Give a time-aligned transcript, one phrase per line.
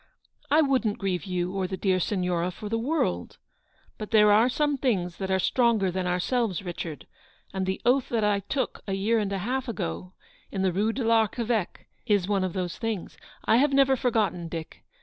[0.49, 3.37] "I wouldn't grieve you or the dear Signora for the world.
[3.99, 7.05] But there are some things that are stronger than ourselves, Richard,
[7.53, 10.13] and the oath that I took a year and a half ago,
[10.49, 13.15] in the Rue de FArcheveque, is one of those things.
[13.45, 14.83] I have never forgotten, Dick.